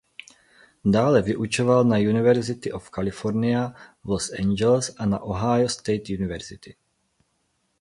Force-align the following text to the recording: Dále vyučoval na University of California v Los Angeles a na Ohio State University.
Dále 0.85 1.21
vyučoval 1.21 1.83
na 1.85 1.97
University 1.97 2.71
of 2.71 2.89
California 2.91 3.75
v 4.03 4.09
Los 4.09 4.31
Angeles 4.39 4.95
a 4.97 5.05
na 5.05 5.19
Ohio 5.23 5.67
State 5.69 6.03
University. 6.09 6.75